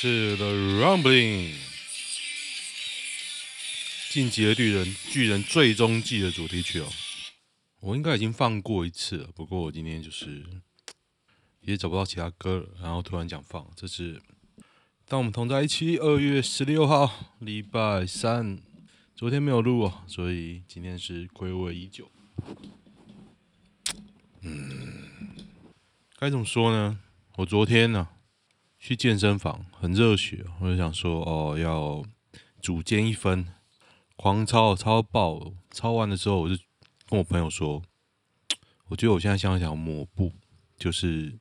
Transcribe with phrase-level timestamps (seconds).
[0.00, 1.56] 是 The Rumbling，
[4.10, 6.88] 进击的巨人巨人最终季的主题曲哦。
[7.80, 10.46] 我应该已经放过一次了，不过我今天就是
[11.62, 13.68] 也找不到其他歌了，然后突然想放。
[13.74, 14.22] 这是
[15.04, 18.56] 当我们同在一起，二月十六号，礼拜三，
[19.16, 22.08] 昨天没有录哦，所以今天是归位已久。
[24.42, 25.08] 嗯，
[26.16, 27.00] 该怎么说呢？
[27.38, 28.06] 我昨天呢、
[28.78, 32.02] 去健身房很热血，我就想说哦，要
[32.62, 33.46] 组间一分，
[34.16, 36.56] 狂操操爆，操完的时候我就
[37.08, 37.82] 跟我朋友说，
[38.86, 40.32] 我觉得我现在像一条抹布，
[40.76, 41.38] 就是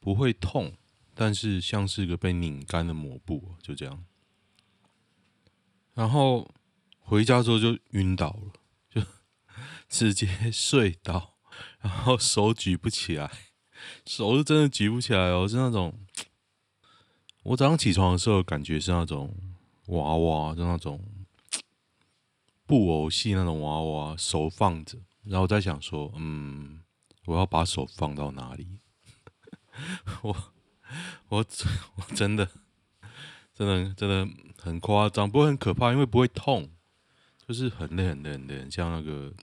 [0.00, 0.72] 不会痛，
[1.14, 4.04] 但是像是个被拧干的抹布，就这样。
[5.94, 6.50] 然后
[6.98, 8.52] 回家之后就晕倒了，
[8.90, 9.00] 就
[9.88, 11.36] 直接睡倒，
[11.80, 13.30] 然后手举不起来，
[14.04, 15.96] 手是真的举不起来哦，是那种。
[17.44, 19.34] 我早上起床的时候，感觉是那种
[19.88, 20.98] 娃娃，就那种
[22.66, 26.80] 布偶戏那种娃娃，手放着，然后在想说，嗯，
[27.26, 28.80] 我要把手放到哪里？
[30.22, 30.34] 我
[31.28, 31.44] 我
[31.96, 32.48] 我真的
[33.52, 34.26] 真的真的
[34.56, 36.70] 很夸张，不过很可怕，因为不会痛，
[37.46, 39.34] 就是很累很累很累，像那个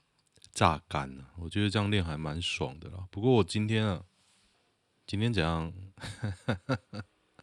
[0.52, 1.24] 榨干了。
[1.36, 3.06] 我觉得这样练还蛮爽的啦。
[3.12, 4.02] 不过我今天啊，
[5.06, 5.72] 今天怎样？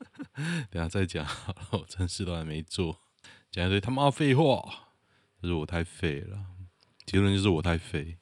[0.71, 1.25] 等下再讲，
[1.71, 2.99] 我真事都还没做，
[3.51, 4.43] 讲一堆他妈废话，
[5.41, 6.45] 就是我太废了。
[7.05, 8.17] 结论就是我太废，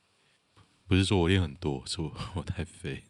[0.87, 3.03] 不是说我练很多，是我我太废。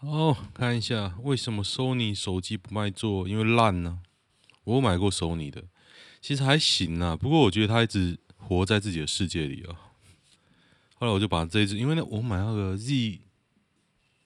[0.00, 3.28] 好，看一下为什么 Sony 手机不卖座？
[3.28, 4.00] 因为烂呢、
[4.64, 5.64] 我买过 Sony 的，
[6.20, 7.16] 其实还行啊。
[7.16, 9.76] 不过我觉得他一直活在自己的世界里啊。
[10.94, 13.20] 后来我就把这一只，因为呢，我买那个 Z。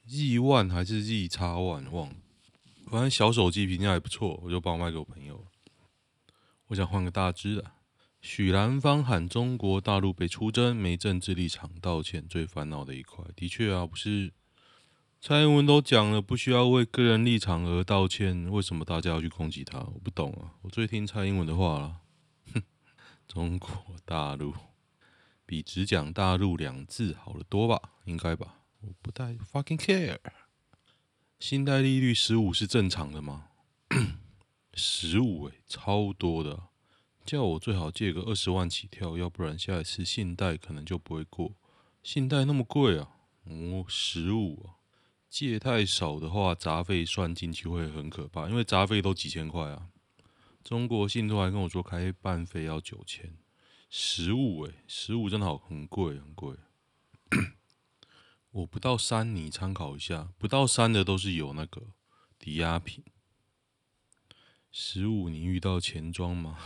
[0.07, 2.17] 亿万还是 Z 叉万，忘了。
[2.87, 5.47] 反正小手机评价还不错，我就帮我卖给我朋友。
[6.67, 7.73] 我想换个大支的。
[8.21, 13.25] 许兰芳喊中国大陆被出征，没政治立场道歉最烦恼的一块。
[13.35, 14.33] 的确啊，不是
[15.21, 19.79] 蔡英文都讲了，不需要为个人立场而道歉，为什么大家要去攻击他？
[19.81, 21.97] 我不懂啊，我最听蔡英文的话了。
[22.55, 22.63] 哼，
[23.27, 23.71] 中国
[24.05, 24.55] 大陆
[25.45, 27.81] 比只讲大陆两字好得多吧？
[28.05, 28.62] 应该吧。
[28.83, 30.19] 我不太 fucking care。
[31.39, 33.49] 信贷利率十五是正常的吗？
[34.75, 36.69] 十五诶，超多的。
[37.25, 41.55] 叫我最好借个二十万起跳，要不然下一次信贷可能就不会过。
[42.03, 43.17] 信贷那么贵啊？
[43.45, 44.83] 哦，十五啊。
[45.31, 49.89] 借太少的话，杂费算进去会很可怕，因为杂费都几千块啊。
[50.63, 53.37] 中国信托还跟我说开办费要九千，
[53.89, 56.57] 十五诶，十五真的好很贵很贵。
[58.53, 60.29] 我不到三，你参考一下。
[60.39, 61.95] 不到三的都是有那个
[62.39, 63.03] 抵押品。
[64.71, 66.59] 十五，你遇到钱庄吗？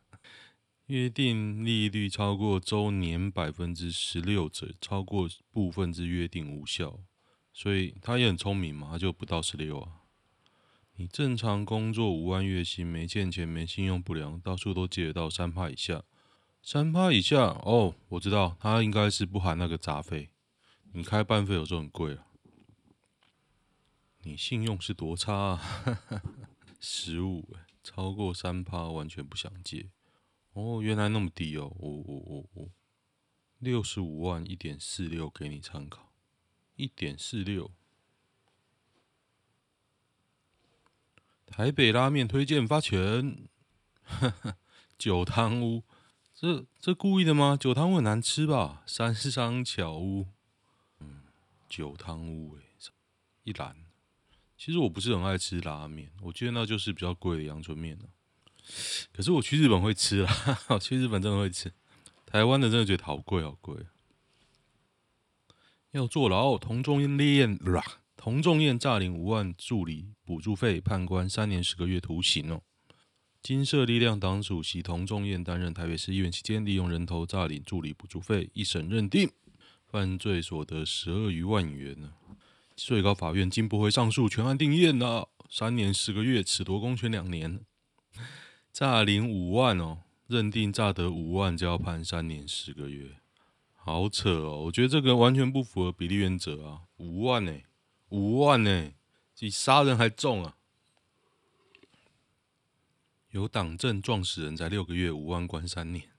[0.86, 7.00] 约定利率超过周年百分之十六者，超过部分之约定无效。
[7.52, 10.02] 所以他也很聪明嘛，他就不到十六啊。
[10.96, 16.04] 你正常工作五万月薪，没欠钱，没信用不良，到处都借得到三趴以下。
[16.62, 20.28] 三趴以下哦，我知道，他应该是不含那个杂费。
[20.96, 22.26] 你开办费有时候很贵啊！
[24.22, 25.60] 你信用是多差啊？
[26.80, 29.90] 十五哎，超过三趴完全不想借。
[30.54, 31.70] 哦，原来那么低哦！
[31.78, 32.70] 哦哦哦哦，
[33.58, 36.14] 六十五万一点四六给你参考，
[36.76, 37.70] 一点四六。
[41.44, 43.46] 台北拉面推荐发钱，
[44.96, 45.84] 酒汤屋，
[46.32, 47.54] 这这故意的吗？
[47.54, 48.82] 酒汤屋很难吃吧？
[48.86, 50.28] 三商巧屋。
[51.76, 52.62] 酒汤屋诶，
[53.44, 53.76] 一兰。
[54.56, 58.06] 其实我不是很爱吃拉面，我觉得那就是比较贵的阳春面了。
[59.12, 60.32] 可是我去日本会吃啦，
[60.80, 61.70] 去日本真的会吃。
[62.24, 63.76] 台湾的真的觉得好贵好贵。
[65.90, 67.58] 要坐牢，童仲彦，
[68.16, 72.62] 童仲彦诈领五万助理补助费，判官三年十个月徒刑哦。
[73.42, 79.30] 金社力量党主席童仲彦担任台北市议员期间，利用人头诈领助理补助费，一审认定。
[79.88, 82.12] 犯罪所得十二余万元呢，
[82.76, 87.64] 最高法院经驳回上诉，全案定谳了，三年十个月，褫夺公权两年，
[88.72, 93.16] 诈领五万哦，认定诈得五万就要判三年十个月，
[93.74, 97.60] 好扯哦，我觉得这个完全不符合比例原则啊，五万呢，
[98.08, 98.92] 五万呢，
[99.38, 100.56] 比杀人还重啊，
[103.30, 106.10] 有党政撞死人才六个月，五万关三年，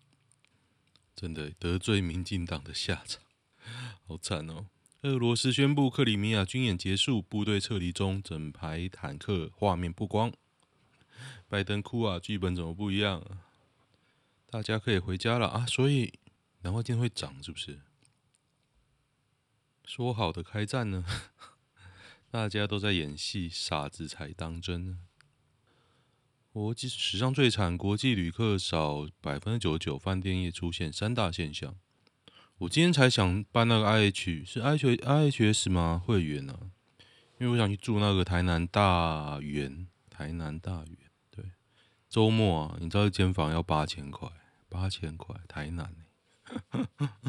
[1.14, 3.22] 真的得罪民进党的下场。
[4.08, 4.68] 好惨哦！
[5.02, 10.32] 俄罗斯宣布克里米亚军演结束，部队撤离中，整排坦克画面曝光。
[11.48, 13.24] 拜登哭啊，剧本怎么不一样？
[14.50, 15.66] 大家可以回家了啊！
[15.66, 16.14] 所以，
[16.62, 17.80] 南华今天会涨是不是？
[19.86, 21.06] 说好的开战呢？
[22.30, 25.00] 大家都在演戏，傻子才当真呢。
[26.52, 31.78] 国际史上最惨，国际旅客少百分之九十九，饭店业出现三大现象。
[32.60, 36.02] 我今天才想办那个 IH，是 IH IHS 吗？
[36.04, 36.58] 会员啊，
[37.40, 40.98] 因为我想去住那个台南大园，台南大园。
[41.30, 41.46] 对，
[42.10, 44.28] 周末啊，你知道一间房要八千块，
[44.70, 45.94] 八千块，台南。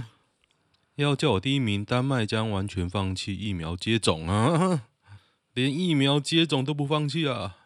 [0.96, 4.88] 要叫我第一名，丹麦将完全放弃疫苗接种啊，
[5.52, 7.56] 连疫苗接种都不放弃啊。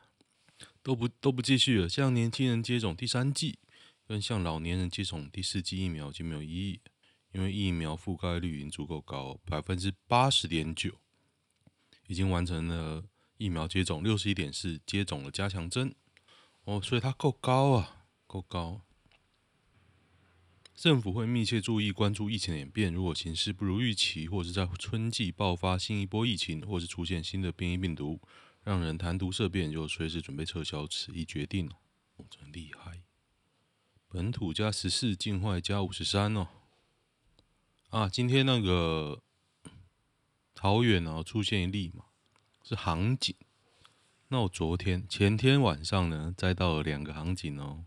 [0.82, 3.60] 都不都不继续了，向年轻人接种第三剂，
[4.08, 6.80] 跟向老年人接种第四剂疫苗就没有意义，
[7.32, 10.98] 因为疫苗覆盖率已经足够高，百分之八十点九，
[12.06, 13.04] 已经完成了
[13.38, 15.94] 疫苗接种，六十一点四接种了加强针，
[16.64, 18.82] 哦，所以它够高啊，够高。
[20.74, 28.20] 政府会密切注意关注疫情的演变，如果形势不如预期，或者是在春季爆发新一波疫情，或是出现新的变异病毒。
[28.64, 31.68] 让人谈毒色变，就随时准备撤销此一决定，
[32.30, 33.02] 真厉害！
[34.06, 36.46] 本土加十四，境外加五十三哦。
[37.92, 39.20] 啊，今天那个
[40.54, 42.06] 桃园哦出现一例嘛，
[42.64, 43.36] 是航警。
[44.28, 47.84] 那我昨天前天晚上呢，摘到了两个航警哦。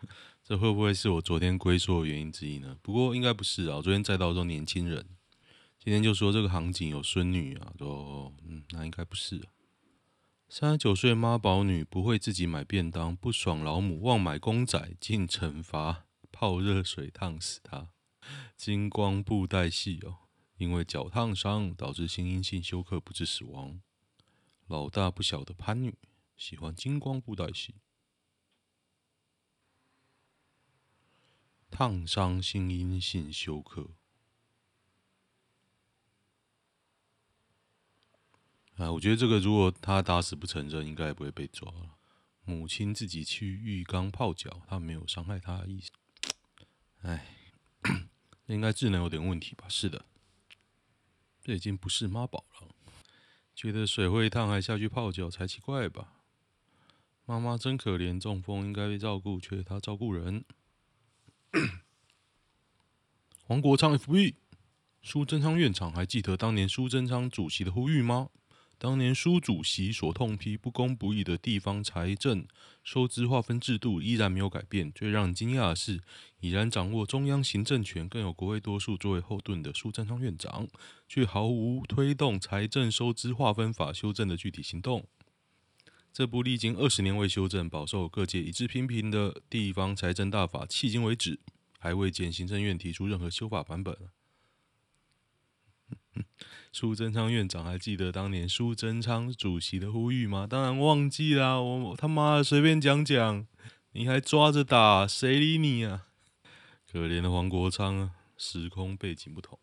[0.42, 2.78] 这会不会是我昨天龟缩的原因之一呢？
[2.80, 5.04] 不过应该不是啊，我昨天摘到的都年轻人，
[5.78, 9.46] 今天就说这个航警有孙女啊，都嗯，那应该不是。
[10.48, 17.88] 三十九岁妈宝女不会自己买便当，不爽老母忘买公仔，竟惩罚泡热水烫死她。
[18.56, 23.80] 金光布袋戏哦，因为脚烫伤导致心因性休克不治死亡。
[24.66, 25.98] 老大不小的潘女
[26.36, 27.74] 喜欢金光布袋戏，
[31.70, 33.90] 烫伤心因性休克。
[38.76, 41.98] 啊，我觉得这个如果他打死不承认，应该也不会被抓了。
[42.44, 45.90] 母亲自己去浴缸泡脚，他没有伤害他的意思。
[47.02, 47.36] 哎，
[48.46, 49.66] 应该智能有点问题吧？
[49.68, 50.04] 是的，
[51.42, 52.68] 这已经不是妈宝了。
[53.54, 56.12] 觉得水会烫还下去泡脚才奇怪吧？
[57.24, 60.44] 妈妈真可怜，中风应该被照顾，却他照顾人。
[63.46, 64.34] 黄国昌 FB，
[65.02, 68.28] 苏贞昌院长还记得当年苏贞昌主席的呼吁吗？
[68.78, 72.46] 当年苏主席所痛批不公不义的地方财政
[72.82, 74.92] 收支划分制度依然没有改变。
[74.92, 76.00] 最让人惊讶的是，
[76.40, 80.68] 已然掌握中央行政权，更有国会多数作为后盾的苏贞昌院长，
[81.08, 85.06] 却毫无推动财政收支划分法修正的具体行动。
[86.12, 91.40] 这部历经二十年未修正、饱受各界一致批评的地方财政大法，迄今为止
[91.78, 93.96] 还未见行政院提出任何修法版本。
[96.72, 100.46] 苏贞昌院长还记得当年苏贞昌主席的呼吁吗？
[100.46, 101.60] 当然忘记啦！
[101.60, 103.46] 我他妈的随便讲讲，
[103.92, 106.08] 你还抓着打，谁理你啊？
[106.90, 109.58] 可怜的黄国昌啊，时空背景不同，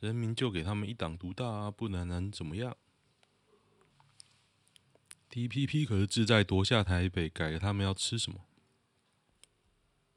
[0.00, 2.76] 人民就给他们一党独大啊，不能能怎么样
[5.30, 8.40] ？DPP 可是志在夺下台北，改了他们要吃什么？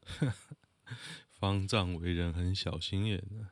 [1.40, 3.50] 方丈为人很小心眼的。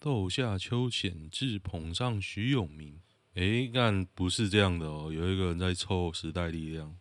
[0.00, 3.02] 斗下秋显智捧上徐永明，
[3.34, 5.12] 诶，但不是这样的哦。
[5.12, 6.96] 有一个人在凑时代力量，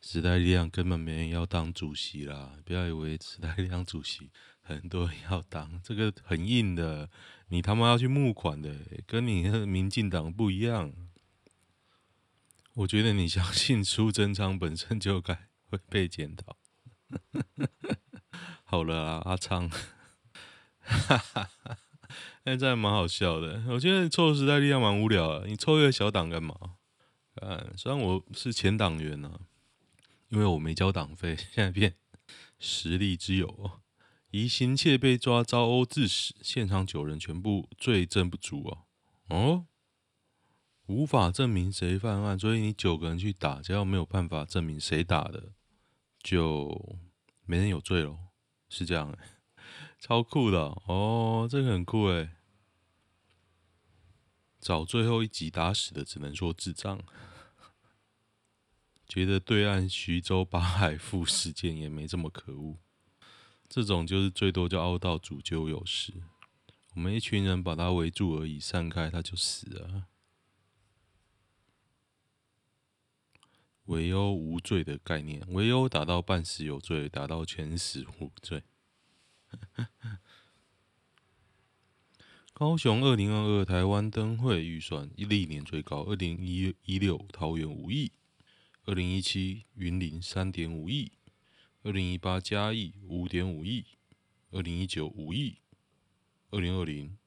[0.00, 2.56] 时代力量根本没人要当主席啦！
[2.64, 7.10] 不要以为时代力量主席很多人要当，这个很硬的，
[7.48, 8.72] 你他妈要去募款的，
[9.08, 10.94] 跟你那民进党不一样。
[12.74, 16.56] 我觉得你相信苏贞昌本身就该会被检讨。
[18.62, 19.68] 好了啊，阿昌。
[20.78, 21.78] 哈哈哈。
[22.46, 25.48] 现在蛮好笑的，我觉得你凑时代力量蛮无聊的。
[25.48, 26.54] 你凑一个小党干嘛？
[27.42, 29.50] 嗯，虽然我是前党员呢、啊，
[30.28, 31.96] 因为我没交党费，现在变
[32.60, 33.72] 实力之友，
[34.30, 38.86] 疑行窃被抓遭殴致死，现场九人全部罪证不足哦。
[39.28, 39.66] 哦，
[40.86, 45.50] 无法证明谁犯案，所以你九个人去打，只要没有办法证明谁打的，
[46.22, 46.96] 就
[47.44, 48.16] 没人有罪喽，
[48.68, 49.18] 是这样的。
[49.98, 52.30] 超酷的哦，哦，这个很酷诶。
[54.66, 57.00] 找最后一集打死的，只能说智障。
[59.06, 62.76] 觉得对岸徐州八海富事件也没这么可恶。
[63.68, 66.14] 这种就是最多就凹到主揪有事，
[66.94, 70.08] 我们一群人把他围住而已，散开他就死了。
[73.84, 78.64] 围殴无罪的概念，围殴打到半死有罪，打到全死无罪。
[82.58, 88.12] 高雄二零二二台湾灯会预算一历年最高，二零一六桃园五亿，
[88.86, 91.12] 二零一七云林三点五亿，
[91.82, 93.84] 二零一八嘉义五点五亿，
[94.52, 95.58] 二零一九五亿，
[96.48, 97.18] 二零二零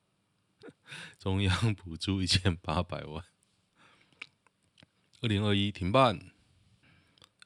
[1.19, 3.23] 中央补助一千八百万，
[5.21, 6.31] 二零二一停办，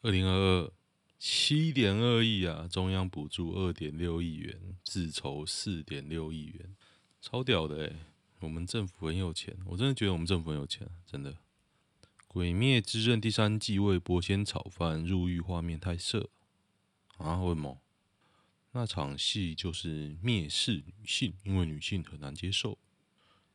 [0.03, 0.73] 二零二二
[1.19, 6.77] 七点二亿啊，中央补助二点六亿元，自筹四点六亿元。
[7.23, 7.95] 超屌的哎！
[8.41, 11.31] 我们政府很有钱，我真的觉得我们政府很有钱，真的。
[12.27, 16.29] 《鬼灭之刃》第三季为播仙炒饭入狱画面太色
[17.15, 17.41] 啊？
[17.41, 17.81] 为什么？
[18.73, 22.77] 那场戏就是蔑视女性，因为女性很难接受。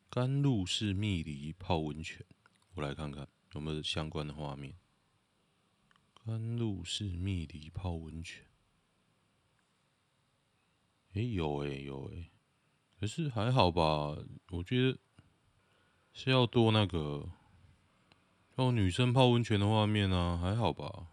[0.09, 2.25] 甘露寺蜜梨泡温泉，
[2.73, 4.73] 我来看看有没有相关的画面。
[6.25, 8.43] 甘露寺蜜梨泡温泉，
[11.13, 12.31] 哎、欸，有哎、欸，有哎、欸。
[12.99, 14.17] 可是还好吧，
[14.51, 14.97] 我觉得
[16.11, 17.29] 是要多那个，
[18.57, 21.07] 要，女生泡温泉的画面啊，还好吧。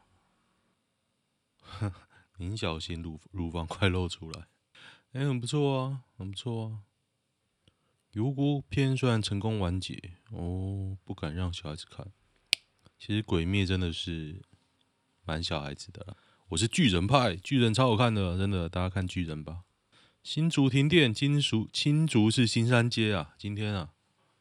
[2.38, 4.48] 您小心乳乳房快露出来，
[5.12, 6.80] 哎、很不错啊，很不错啊。
[8.10, 12.10] 油锅篇虽然成功完结，哦，不敢让小孩子看。
[12.98, 14.42] 其实鬼灭真的是
[15.22, 16.16] 蛮小孩子的啦，
[16.48, 19.65] 我是巨人派，巨人超好看的，真的，大家看巨人吧。
[20.26, 23.94] 新竹停电，金属新竹是新山街啊，今天啊，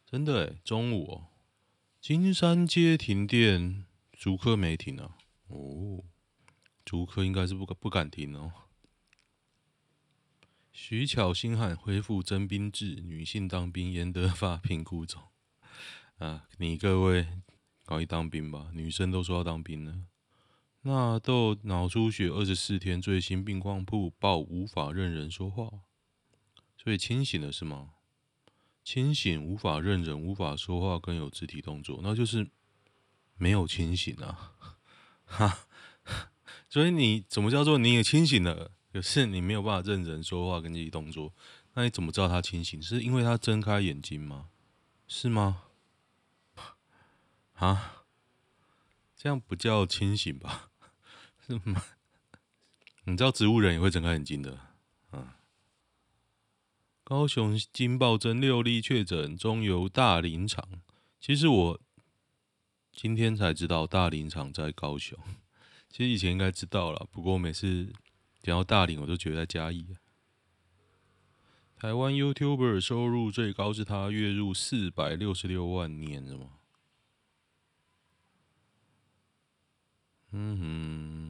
[0.04, 1.28] 真的诶，中午哦，
[2.02, 5.16] 金山街停电，竹科没停啊，
[5.46, 6.04] 哦，
[6.84, 8.52] 竹科应该是不敢不敢停哦。
[10.72, 15.22] 徐巧芯汉恢复征兵制，女性当兵严德发评估中。
[16.18, 17.28] 啊，你各位
[17.84, 19.96] 搞一当兵吧，女生都说要当兵了。
[20.88, 25.68] 纳豆脑出血二十四天，最新病况簿报无法认人说话，
[26.78, 27.96] 所以清醒了是吗？
[28.84, 32.48] 清醒无法认人，无法说话，跟有肢体动作，那就是
[33.36, 34.54] 没有清醒啊！
[35.26, 35.66] 哈，
[36.70, 38.70] 所以你怎么叫做你也清醒了？
[38.94, 41.34] 可是你没有办法认人说话跟肢体动作，
[41.74, 42.80] 那你怎么知道他清醒？
[42.80, 44.50] 是因为他睁开眼睛吗？
[45.08, 45.64] 是吗？
[47.58, 48.06] 啊？
[49.18, 50.70] 这样不叫清醒吧？
[51.48, 51.84] 是吗？
[53.04, 54.60] 你知道植物人也会睁开眼睛的，
[55.12, 55.28] 嗯。
[57.04, 60.82] 高雄金爆增六例确诊，中油大林厂。
[61.20, 61.80] 其实我
[62.92, 65.20] 今天才知道大林厂在高雄，
[65.88, 67.94] 其实以前应该知道了，不过每次
[68.42, 69.96] 讲到大林，我都觉得在嘉义。
[71.76, 76.50] 台湾 YouTuber 收入最高是他月入四百六十六万年，是吗？
[80.32, 81.25] 嗯哼，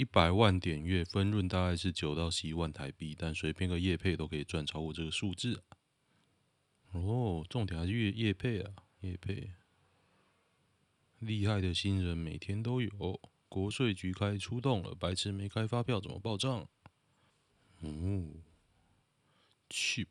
[0.00, 5.62] 一百万点阅分润大概是九到十一万台币，但随便个业配都可以赚超过这个数字。
[6.92, 9.52] 哦，重点还是业业配啊，业配。
[11.18, 16.66] 厉害的新人每天都有，国税局开出动了，白痴没开发票怎么报账？
[17.80, 18.42] 哦
[19.68, 20.06] ，cheap。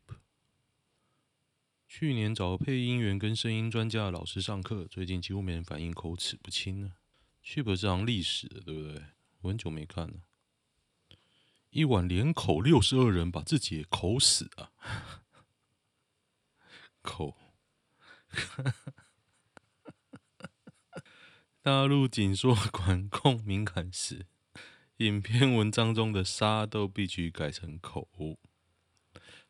[1.87, 6.93] 去年找配音员跟声音专家的老师上课，最近几乎没人反映口齿不清呢。
[7.43, 9.03] Cheap 是行历史的，对不对？
[9.41, 10.21] 我很久没看了。
[11.69, 14.71] 一碗连口六十二人把自己也口死啊！
[17.01, 17.37] 口。
[21.61, 24.25] 大陆紧缩管控敏感词，
[24.97, 28.07] 影片文章中的“杀”都必须改成“口”。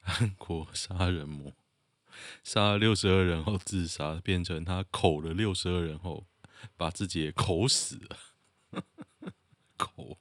[0.01, 1.53] 韩国杀人魔。
[2.43, 6.27] 杀六十二人后自杀，变成他口了六十二人后，
[6.75, 8.17] 把自己也口死了。
[9.79, 10.19] 口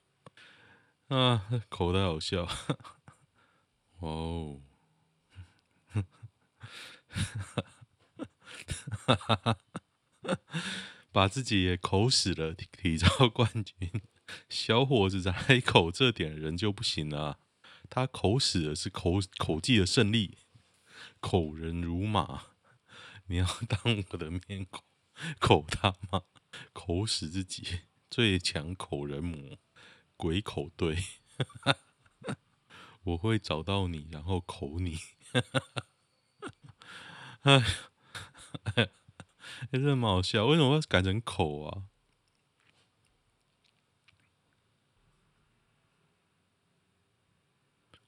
[1.08, 2.44] 啊，口太好笑。
[3.98, 4.62] 哇哦，
[11.10, 12.54] 把自己也口死了。
[12.54, 14.02] 体操冠军
[14.48, 17.40] 小伙子在口这点人就不行了，
[17.90, 20.38] 他口死的是口口技的胜利。
[21.20, 22.52] 口人如马，
[23.26, 24.84] 你要当我的面口，
[25.40, 26.22] 口他妈，
[26.72, 29.58] 口死自己，最强口人魔，
[30.16, 30.96] 鬼口对，
[33.04, 34.98] 我会找到你，然后口你。
[37.42, 37.62] 哎、
[39.70, 41.84] 真，这么好笑，为什么要改成口啊？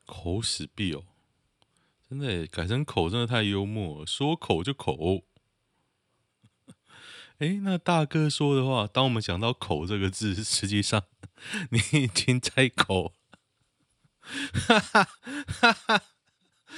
[0.07, 1.05] 口死必哦，
[2.09, 5.25] 真的改成口真的太幽默了，说口就口。
[7.41, 11.05] 哎，那大哥说的话，当我们讲到口这个字，实际上
[11.73, 13.15] 你已经在口。
[14.21, 16.03] 哈哈哈哈哈哈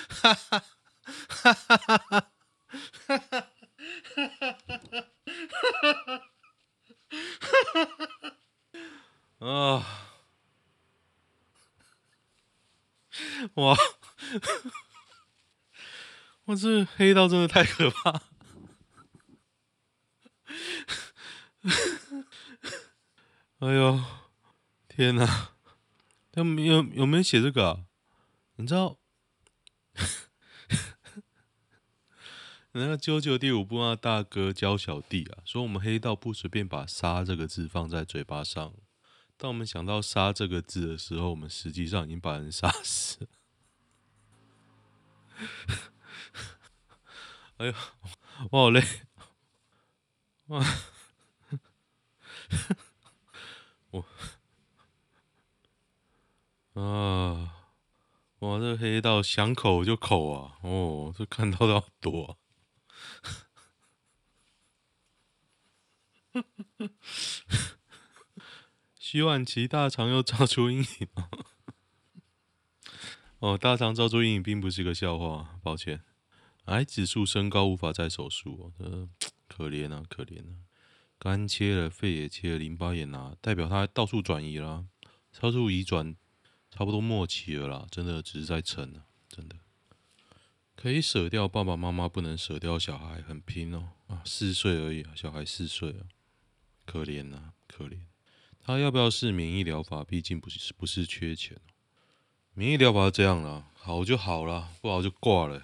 [0.09, 0.65] 哈哈哈
[1.53, 1.53] 哈哈。
[1.53, 2.23] 哈哈哈哈哈
[3.03, 3.33] 哈哈哈哈
[4.13, 4.21] 哈哈哈
[7.73, 7.85] 哈哈
[8.21, 8.33] 哈
[9.39, 10.09] 啊！
[13.55, 13.77] 哇！
[16.47, 18.23] 我这黑道真的太可怕！
[23.63, 24.01] 哎呦，
[24.89, 25.51] 天哪！
[26.33, 27.85] 有有有没有写这个啊？
[28.57, 28.99] 你知道？
[32.73, 38.75] 那个九九第五部啊，大哥教小弟啊，说我们黑道不随便把“杀”这个字放在嘴巴上。
[39.37, 43.29] 当我们想到“杀”这个字的时候，我们实际上已经把人杀死了。
[47.59, 47.75] 哎呦，
[48.51, 48.83] 我好累！
[50.47, 50.61] 哇，
[53.91, 54.05] 我
[56.75, 57.55] 啊，
[58.39, 60.59] 哇，这黑道想口就口啊！
[60.63, 62.37] 哦，这看到的好多啊。
[68.99, 71.09] 徐婉琪大肠又照出阴影
[73.41, 76.03] 哦，大肠照出阴影并不是个笑话，抱歉。
[76.67, 79.09] 癌指数升高，无法再手术哦，这
[79.49, 80.55] 可怜啊，可怜啊！
[81.19, 84.87] 肝切了，肺也切了，淋巴也拿，代表他到处转移了，
[85.33, 86.17] 超出移转，
[86.75, 89.57] 差不多末期了啦，真的只是在撑啊，真的。
[90.75, 94.23] 可以舍掉爸爸妈妈，不能舍掉小孩，很拼哦啊！
[94.25, 96.09] 四岁而已，小孩四岁啊，
[96.87, 97.99] 可怜呐、啊，可怜。
[98.65, 100.03] 他要不要试免疫疗法？
[100.03, 101.69] 毕竟不是不是缺钱哦。
[102.55, 105.63] 免疫疗法这样啦，好就好了，不好就挂了。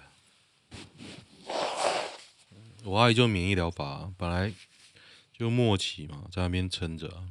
[2.83, 4.53] 我阿姨就免疫疗法，本来
[5.33, 7.25] 就末期嘛，在那边撑着，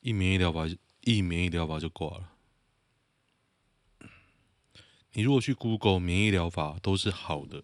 [0.00, 0.68] 一免疫疗法
[1.00, 2.30] 一免疫疗法就挂了。
[5.16, 7.62] 你如果去 Google 免疫疗法都是好的，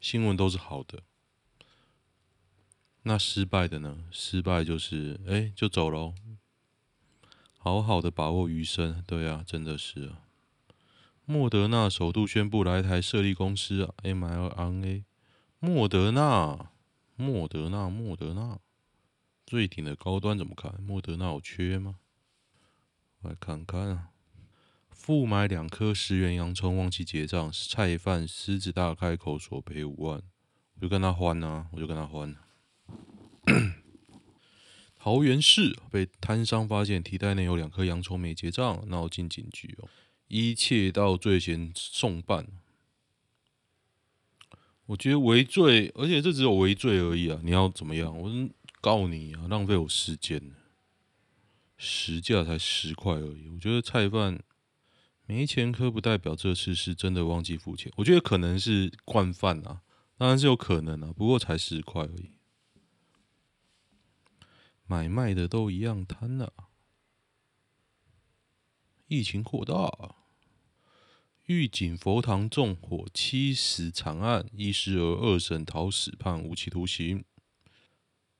[0.00, 1.02] 新闻都是好的。
[3.02, 4.04] 那失败的呢？
[4.12, 6.14] 失败就是哎、就走喽。
[7.58, 10.22] 好好的把握余生，对啊，真的是啊。
[11.24, 15.02] 莫德纳首度宣布来台设立公司啊，mRNA。
[15.58, 16.70] 莫德纳，
[17.16, 18.60] 莫德纳，莫德纳，
[19.44, 20.80] 最顶的高端怎么看？
[20.80, 21.96] 莫德纳有缺吗？
[23.22, 24.10] 我来看看啊。
[24.96, 30.20] 付买两颗十元洋葱，忘记结账，菜贩狮子大开口索赔五万，
[30.74, 32.34] 我就跟他换啊，我就跟他换。
[34.98, 39.88] 桃园市被摊商发现提袋内有两颗洋葱没结账，闹进警局哦，
[40.26, 42.48] 一切到罪嫌送办。
[44.86, 47.38] 我觉得围罪，而且这只有围罪而已啊！
[47.44, 48.18] 你要怎么样？
[48.18, 48.48] 我
[48.80, 50.50] 告你啊，浪费我时间。
[51.78, 54.42] 实价才十块而已，我觉得菜贩。
[55.28, 59.82] 没前科不代表这次是真的忘记付钱，我觉得可能是惯犯啊，
[60.16, 62.30] 当然是有可能啊，不过才十块而已，
[64.86, 66.52] 买卖的都一样贪啊。
[69.08, 70.14] 疫情扩大，
[71.46, 77.24] 狱警佛堂纵火七死惨案，一尸儿二审逃死判无期徒刑，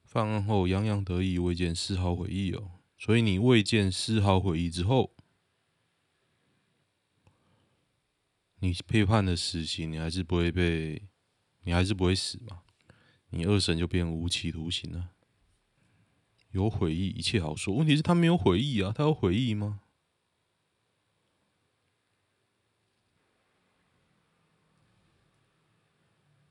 [0.04, 5.15] 犯案后洋洋得意，未见丝毫悔意哦，所以你未见丝毫悔意之后。
[8.60, 11.02] 你被判了死刑，你还是不会被，
[11.62, 12.62] 你还是不会死嘛？
[13.30, 15.10] 你二审就变无期徒刑了。
[16.52, 17.74] 有悔意，一切好说。
[17.74, 19.80] 问题是，他没有悔意啊，他有悔意吗？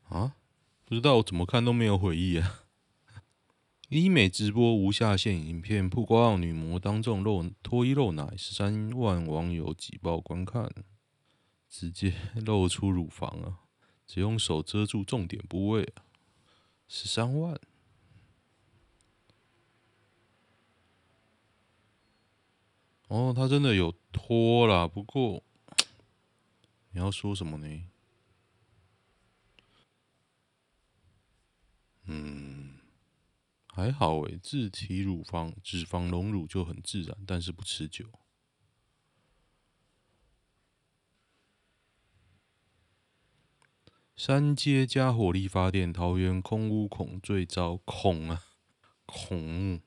[0.03, 0.35] 啊？
[0.83, 2.61] 不知道，我怎么看都没有悔意啊。
[3.89, 10.71] 医美直播无下限影片曝光，女模当众露脱衣露奶，十三万网友挤爆观看。
[11.77, 12.13] 直接
[12.45, 13.59] 露出乳房啊！
[14.07, 16.05] 只用手遮住重点部位啊！
[16.87, 17.59] 十三万
[23.09, 24.87] 哦，他真的有脱啦。
[24.87, 25.43] 不过
[26.91, 27.89] 你要说什么呢？
[32.05, 32.79] 嗯，
[33.67, 38.07] 还好诶，自体乳房脂肪隆乳就很自然，但是不持久。
[44.17, 48.43] 三阶加火力发电，桃园空屋孔最糟，孔啊
[49.05, 49.81] 孔！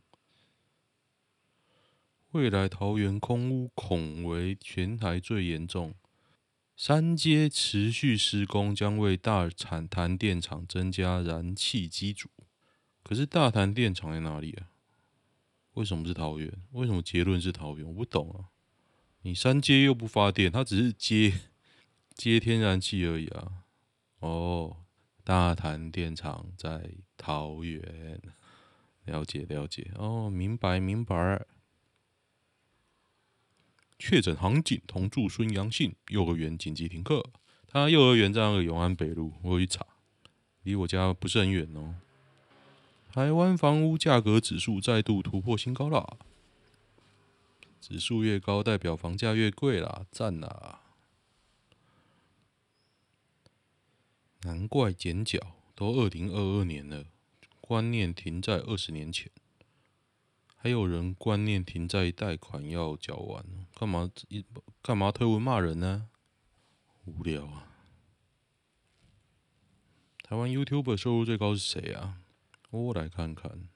[2.32, 5.94] 未来桃园空屋恐为全台最严重。
[6.76, 9.48] 三阶持续施工，将为大
[9.88, 12.28] 潭电厂增加燃气机组。
[13.02, 14.68] 可是大潭电厂在哪里啊？
[15.72, 16.52] 为什么是桃园？
[16.72, 17.86] 为什么结论是桃园？
[17.88, 18.52] 我不懂啊！
[19.22, 21.32] 你三阶又不发电，它只是接
[22.14, 23.64] 接天然气而已啊。
[24.20, 24.76] 哦，
[25.24, 28.20] 大潭电厂在桃园，
[29.04, 29.90] 了解了解。
[29.96, 31.46] 哦，明白明白。
[33.98, 37.24] 确诊航警同住孙阳性，幼儿园紧急停课。
[37.66, 39.84] 他幼儿园在那个永安北路，我有去查，
[40.62, 41.96] 离我家不是很远哦。
[43.12, 46.16] 台湾房屋价格指数再度突破新高啦，
[47.80, 50.80] 指数越高代表房价越贵啦，赞啦！
[54.48, 55.38] 难怪减缴，
[55.74, 57.04] 都二零二二年了，
[57.60, 59.30] 观念停在二十年前。
[60.56, 64.42] 还有人观念停在贷款要缴完，干嘛一
[64.80, 66.08] 干嘛推文骂人呢？
[67.04, 67.68] 无聊啊！
[70.22, 72.22] 台湾 YouTube 收入最高是谁啊？
[72.70, 73.68] 我来看看，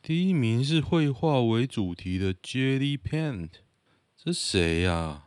[0.00, 3.50] 第一名是绘画为主题的 Jelly Paint，
[4.16, 5.24] 这谁呀？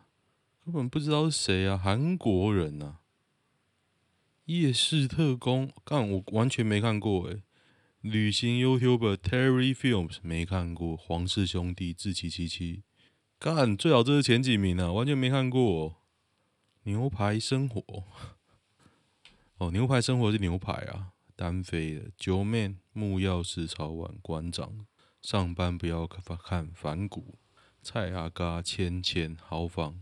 [0.64, 3.00] 根本不知道是谁啊，韩国人啊！
[4.46, 7.44] 夜市特工，干我完全没看过诶。
[8.02, 12.84] 旅行 YouTuber Terry Films 没看过，黄氏兄弟志祺七七，
[13.38, 15.98] 干最好这是前几名啊，完全没看过。
[16.84, 17.84] 牛排生活，
[19.58, 22.12] 哦，牛排生活是牛排啊，单飞的。
[22.18, 24.86] 九妹木曜四超玩馆长，
[25.22, 27.36] 上班不要看反骨。
[27.82, 30.02] 蔡阿嘎芊芊豪放，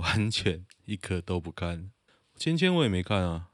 [0.00, 1.90] 完全一颗都不看。
[2.36, 3.48] 芊芊我也没看啊。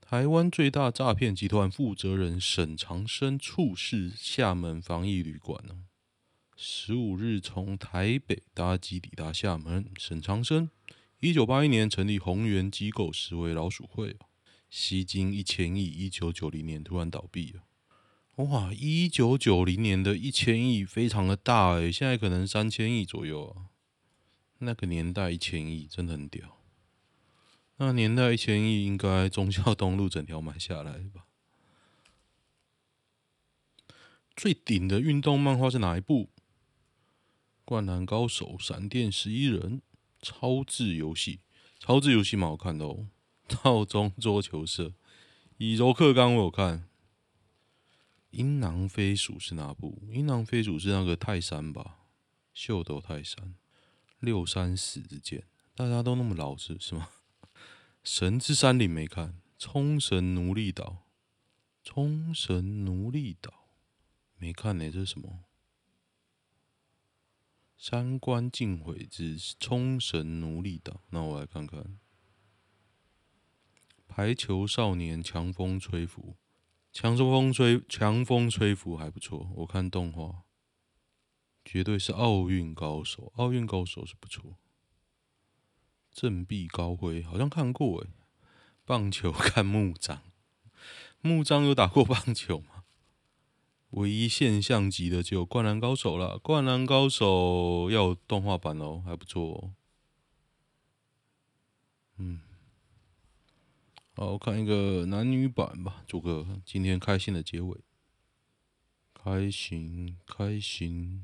[0.00, 5.84] 台湾最大诈骗集团负责人沈长生猝逝厦门防疫旅馆呢。
[6.56, 9.90] 十五日从台北搭机抵达厦门。
[9.98, 10.70] 沈长生，
[11.20, 14.27] 一九八一年成立宏源机构实为老鼠会哦，
[14.68, 15.84] 吸金一千亿。
[15.84, 17.62] 一九九零年突然倒闭了。
[18.36, 23.66] 哇，一九九零年的一千亿非常的大诶，现在可能三千亿左右啊。
[24.58, 26.58] 那个年代一千亿真的很屌。
[27.78, 31.26] 那年代一千亿，应该忠孝东路整条买下来吧？
[34.36, 36.24] 最顶的运动漫画是哪一部？
[37.64, 39.60] 《灌篮高手》、《闪电十一人》、
[40.20, 41.36] 《超智游戏》。
[41.78, 43.08] 《超智游戏》蛮好看的哦。
[43.48, 44.92] 道中桌球社，
[45.56, 46.80] 以柔克刚，我有看。
[48.30, 50.02] 《阴囊飞鼠》是哪部？
[50.12, 52.00] 《阴囊飞鼠》是那个泰山吧？
[52.52, 53.54] 秀逗泰山，
[54.20, 57.08] 六三四之剑，大家都那么老实是吗？
[58.04, 61.06] 神之山岭没看，冲绳奴隶岛，
[61.82, 63.70] 冲绳奴隶岛
[64.36, 65.44] 没看呢、这是什么？
[67.76, 71.98] 三观尽毁之冲绳奴隶岛，那我来看看。
[74.08, 76.34] 排球少年强风吹拂，
[76.92, 80.42] 强风吹强风吹拂还不错，我看动画，
[81.64, 84.56] 绝对是奥运高手，奥运高手是不错。
[86.10, 88.08] 振臂高挥，好像看过诶。
[88.84, 90.22] 棒球 看木章，
[91.20, 92.84] 木章有打过棒球吗？
[93.90, 99.72] 唯一现象级的就有《灌篮高手》了，《灌篮高手》要动画版哦，还不错哦。
[102.16, 102.40] 嗯，
[104.18, 107.78] 好，我看一个男女版吧，做个今天开心的结尾。
[109.14, 111.22] 开心，开心。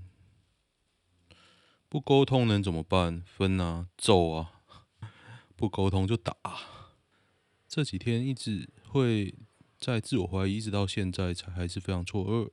[1.88, 3.20] 不沟通能怎么办？
[3.26, 4.61] 分啊，揍啊！
[5.57, 6.37] 不沟通就打。
[7.66, 9.35] 这几天一直会
[9.76, 12.48] 在自我怀疑，一直到现在才还是非常错愕。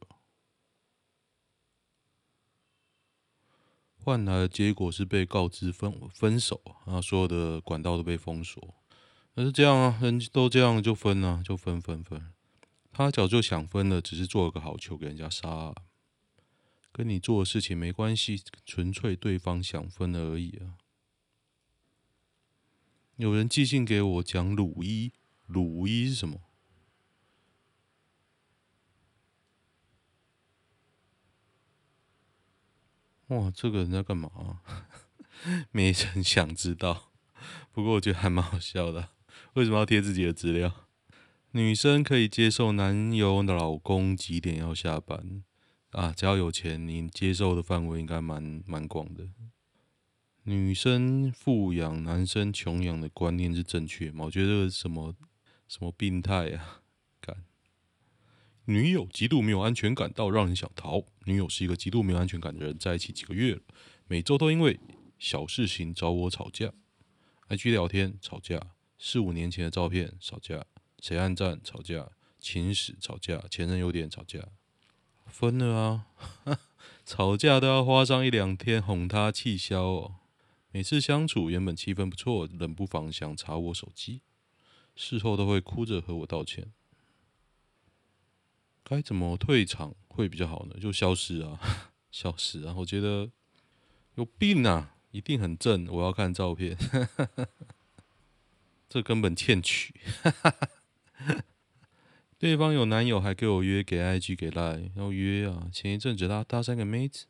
[3.94, 8.81] 换来的结果是被告知分分手，然后所有的管道都被封锁。
[9.42, 12.32] 那是这样啊，人都这样就分啊，就分分分。
[12.92, 15.74] 他早就想分了，只是做了个好球给人家杀啊，
[16.92, 20.78] 跟你做的事情没关系，纯粹对方想分而已啊。
[23.16, 25.12] 有人寄信给我讲鲁伊，
[25.48, 26.40] 鲁伊是什么？
[33.30, 34.62] 哇，这个人在干嘛？
[35.72, 37.12] 没人想知道，
[37.72, 39.10] 不过我觉得还蛮好笑的。
[39.54, 40.88] 为什么要贴自己的资料？
[41.52, 45.44] 女生可以接受男友的老公几点要下班，
[45.90, 49.28] 啊，只要有钱，你接受的范围应该蛮蛮广的。
[50.44, 54.26] 女生富养，男生穷养的观念是正确吗？
[54.26, 55.14] 我觉得这个什么
[55.68, 56.82] 什么病态啊！
[57.20, 57.44] 感，
[58.66, 61.04] 女友极度没有安全感到让人想逃。
[61.26, 63.62] 女友是一个极度没有安全感的人，在一起几个月了，
[64.08, 64.80] 每周都因为
[65.20, 66.72] 小事情找我吵架。
[67.50, 68.60] IG 聊天吵架，
[69.04, 70.64] 四五年前的照片吵架，
[71.00, 74.48] 谁暗战吵架，情史吵架，前任优点吵架，
[75.26, 76.08] 分了啊！
[77.04, 80.18] 吵架都要花上一两天哄他气消哦。
[80.70, 84.22] 每次相处原本气氛不错，冷不防想查我手机，
[84.96, 86.72] 事后都会哭着和我道歉。
[88.84, 90.76] 该怎么退场会比较好呢？
[90.80, 91.60] 就消失啊，
[92.12, 92.76] 消失啊！
[92.78, 93.32] 我觉得
[94.14, 95.88] 有病啊，一定很正。
[95.88, 96.78] 我要看照片，
[98.92, 99.96] 这根本欠娶。
[102.38, 105.70] 对方有男友还给我约，给 IG 给赖要约啊。
[105.72, 107.28] 前一阵子他搭讪个妹子。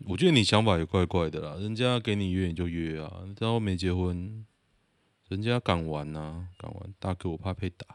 [0.00, 4.44] 我觉得你想法也怪怪的啦，人家给你约你就约啊，然后没结婚，
[5.28, 7.86] 人家敢玩呐、啊，敢玩，大哥我怕被打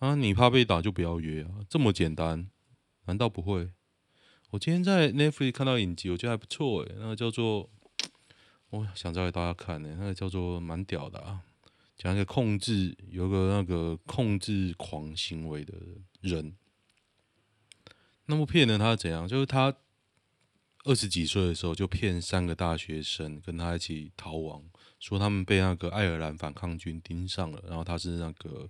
[0.00, 2.50] 啊，你怕被打就不要约啊，这么简单，
[3.06, 3.70] 难道不会？
[4.50, 7.70] 我今天在 Netflix 看到影集，我觉得还不错诶，那个叫做，
[8.72, 11.40] 我想找给大家看呢，那个叫做蛮屌的啊，
[11.96, 15.74] 讲一个控制，有个那个控制狂行为的
[16.20, 16.56] 人，
[18.26, 19.28] 那部片呢，他怎样？
[19.28, 19.76] 就是他。
[20.84, 24.64] 二十几岁的时候就骗三个大学生跟他一起逃亡，
[24.98, 28.68] 说他们被那个爱尔兰反抗军盯上了，然后他是那个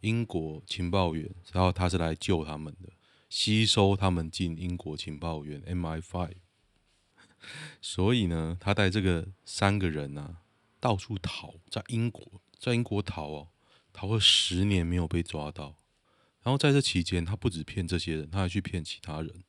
[0.00, 2.88] 英国情报员，然后他是来救他们的，
[3.28, 6.32] 吸收他们进英国情报员 MI5。
[7.80, 10.42] 所以呢，他带这个三个人啊
[10.80, 13.48] 到处逃，在英国，在英国逃哦，
[13.92, 15.76] 逃了十年没有被抓到，
[16.42, 19.44] 然后在这期间，他不止骗这些人，他还去骗其他人。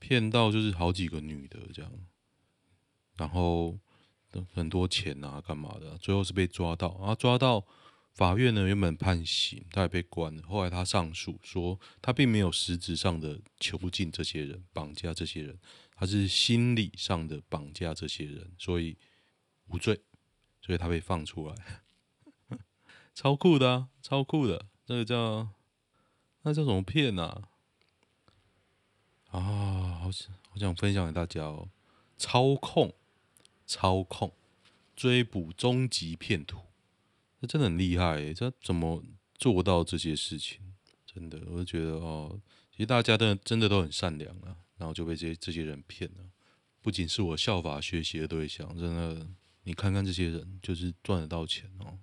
[0.00, 1.92] 骗到就是好几个女的这样，
[3.16, 3.76] 然后
[4.54, 5.98] 很多钱啊，干嘛的？
[5.98, 7.66] 最后是被抓到，然后抓到
[8.14, 10.40] 法院呢，原本判刑，他也被关。
[10.44, 15.58] 后来他上诉说，他并没有实质上的囚禁这些人，绑架这些人，
[15.98, 18.96] 他是心理上的绑架这些人，所以
[19.66, 20.00] 无罪，
[20.60, 21.82] 所以他被放出来，
[23.12, 25.48] 超酷的啊，超酷的，这个叫
[26.42, 27.48] 那叫什么片啊？
[29.30, 31.68] 啊，好想好想分享给大家哦！
[32.16, 32.94] 操控，
[33.66, 34.32] 操控，
[34.94, 36.60] 追捕终极骗徒，
[37.40, 38.32] 这真的很厉害！
[38.32, 39.02] 这怎么
[39.34, 40.74] 做到这些事情？
[41.04, 46.24] 真的，我就觉得哦，其实大家的真的都很善良啊，然后就被这些这些人骗了。
[46.80, 49.28] 不仅是我效法学习的对象，真的，
[49.64, 51.98] 你看看这些人，就是赚得到钱哦。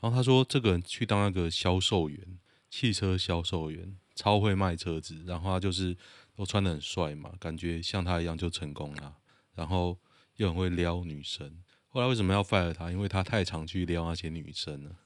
[0.00, 2.38] 然后他说，这个人去当那个销售员，
[2.70, 5.96] 汽车销售员，超会卖车子，然后他就是。
[6.36, 9.18] 都穿得很帅嘛，感觉像他一样就成功了，
[9.54, 9.98] 然后
[10.36, 11.62] 又很会撩女生。
[11.88, 12.90] 后来为什么要 fire 他？
[12.90, 14.96] 因为他太常去撩那些女生了，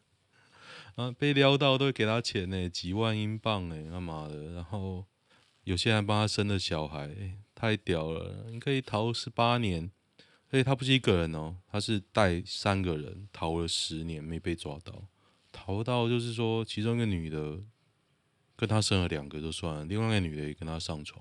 [0.95, 4.53] 啊，被撩到都会给他钱呢，几万英镑哎，干嘛的？
[4.53, 5.05] 然后
[5.65, 8.47] 有些人帮他生了小孩，太屌了！
[8.51, 9.91] 你可以逃十八年，
[10.51, 15.09] 而且他不是一个人哦，他是带三个人逃了十年没被抓到，
[15.51, 17.63] 逃到就是说其中一个女的。
[18.57, 21.21] 跟他生了两个就算了，另外一个女的也跟他上床，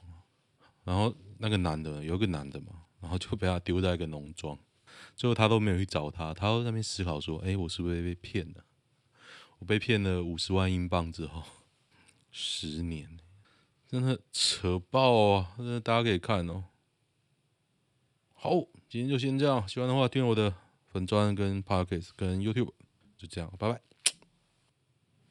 [0.83, 4.55] 然后那个男的有一个男的嘛，然后就被他丢在一个农庄，
[5.15, 8.63] 最后他都没有去找他，他在那边思考说：“哎，我是不是被骗了？
[9.57, 11.43] 我被骗了五十万英镑之后，
[12.29, 13.17] 十年，
[13.93, 15.53] 真的扯爆啊！
[15.55, 16.63] 真的大家可以看哦。
[18.33, 18.49] 好，
[18.89, 20.51] 今天就先这样，喜欢的话订阅我的
[20.87, 22.71] 粉砖跟 Podcast 跟 YouTube，
[23.15, 23.79] 就这样，拜拜。”